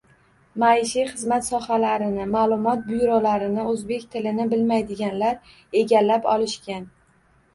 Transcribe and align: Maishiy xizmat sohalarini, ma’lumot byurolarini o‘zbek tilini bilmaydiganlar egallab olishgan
Maishiy 0.61 1.03
xizmat 1.09 1.43
sohalarini, 1.47 2.23
ma’lumot 2.35 2.81
byurolarini 2.87 3.65
o‘zbek 3.73 4.07
tilini 4.15 4.47
bilmaydiganlar 4.55 5.37
egallab 5.83 6.27
olishgan 6.37 6.89